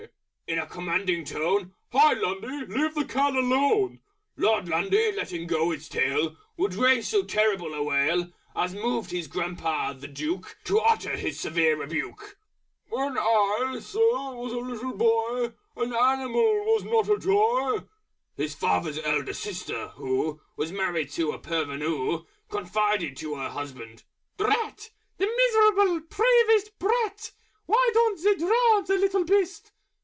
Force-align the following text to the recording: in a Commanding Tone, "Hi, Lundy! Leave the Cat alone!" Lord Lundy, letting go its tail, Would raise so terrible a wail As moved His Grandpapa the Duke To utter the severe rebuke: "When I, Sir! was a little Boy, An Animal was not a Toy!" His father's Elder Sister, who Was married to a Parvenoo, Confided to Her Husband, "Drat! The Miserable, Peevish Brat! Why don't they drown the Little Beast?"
in 0.47 0.59
a 0.59 0.65
Commanding 0.67 1.23
Tone, 1.23 1.73
"Hi, 1.93 2.11
Lundy! 2.11 2.65
Leave 2.65 2.93
the 2.93 3.05
Cat 3.05 3.33
alone!" 3.37 4.01
Lord 4.35 4.67
Lundy, 4.67 5.09
letting 5.13 5.47
go 5.47 5.71
its 5.71 5.87
tail, 5.87 6.35
Would 6.57 6.73
raise 6.75 7.07
so 7.07 7.23
terrible 7.23 7.73
a 7.73 7.81
wail 7.81 8.33
As 8.53 8.73
moved 8.75 9.11
His 9.11 9.27
Grandpapa 9.29 9.97
the 9.97 10.09
Duke 10.09 10.57
To 10.65 10.79
utter 10.79 11.15
the 11.15 11.31
severe 11.31 11.77
rebuke: 11.77 12.37
"When 12.89 13.17
I, 13.17 13.77
Sir! 13.81 13.99
was 14.01 14.51
a 14.51 14.57
little 14.57 14.91
Boy, 14.93 15.53
An 15.77 15.93
Animal 15.93 16.65
was 16.65 16.83
not 16.83 17.07
a 17.07 17.17
Toy!" 17.17 17.87
His 18.35 18.53
father's 18.53 18.99
Elder 18.99 19.31
Sister, 19.31 19.93
who 19.95 20.41
Was 20.57 20.73
married 20.73 21.11
to 21.11 21.31
a 21.31 21.39
Parvenoo, 21.39 22.25
Confided 22.49 23.15
to 23.15 23.35
Her 23.35 23.47
Husband, 23.51 24.03
"Drat! 24.37 24.89
The 25.17 25.27
Miserable, 25.27 26.01
Peevish 26.09 26.71
Brat! 26.77 27.31
Why 27.67 27.89
don't 27.93 28.21
they 28.21 28.35
drown 28.35 28.83
the 28.85 28.97
Little 28.97 29.23
Beast?" 29.23 29.71